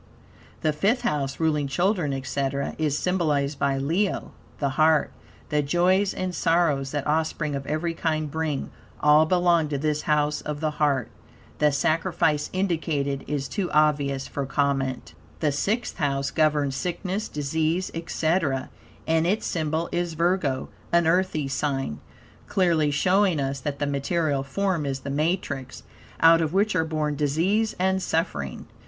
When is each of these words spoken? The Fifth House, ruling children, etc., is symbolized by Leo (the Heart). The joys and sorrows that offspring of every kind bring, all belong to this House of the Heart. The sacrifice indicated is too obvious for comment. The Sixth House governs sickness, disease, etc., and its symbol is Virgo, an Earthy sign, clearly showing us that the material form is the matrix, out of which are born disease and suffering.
The 0.61 0.73
Fifth 0.73 1.01
House, 1.03 1.39
ruling 1.39 1.67
children, 1.67 2.11
etc., 2.11 2.73
is 2.79 2.97
symbolized 2.97 3.59
by 3.59 3.77
Leo 3.77 4.31
(the 4.57 4.69
Heart). 4.69 5.11
The 5.49 5.61
joys 5.61 6.11
and 6.11 6.33
sorrows 6.33 6.89
that 6.89 7.05
offspring 7.05 7.53
of 7.53 7.67
every 7.67 7.93
kind 7.93 8.31
bring, 8.31 8.71
all 8.99 9.27
belong 9.27 9.67
to 9.69 9.77
this 9.77 10.01
House 10.01 10.41
of 10.41 10.59
the 10.59 10.71
Heart. 10.81 11.11
The 11.59 11.71
sacrifice 11.71 12.49
indicated 12.51 13.23
is 13.27 13.47
too 13.47 13.69
obvious 13.73 14.27
for 14.27 14.47
comment. 14.47 15.13
The 15.39 15.51
Sixth 15.51 15.97
House 15.97 16.31
governs 16.31 16.75
sickness, 16.75 17.27
disease, 17.29 17.91
etc., 17.93 18.71
and 19.05 19.27
its 19.27 19.45
symbol 19.45 19.87
is 19.91 20.15
Virgo, 20.15 20.69
an 20.91 21.05
Earthy 21.05 21.47
sign, 21.47 21.99
clearly 22.47 22.89
showing 22.89 23.39
us 23.39 23.59
that 23.59 23.77
the 23.77 23.85
material 23.85 24.41
form 24.41 24.87
is 24.87 25.01
the 25.01 25.11
matrix, 25.11 25.83
out 26.21 26.41
of 26.41 26.53
which 26.53 26.75
are 26.75 26.85
born 26.85 27.15
disease 27.15 27.75
and 27.77 28.01
suffering. 28.01 28.65